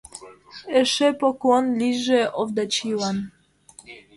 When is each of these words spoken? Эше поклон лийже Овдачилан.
Эше 0.79 1.07
поклон 1.19 1.65
лийже 1.79 2.21
Овдачилан. 2.39 3.17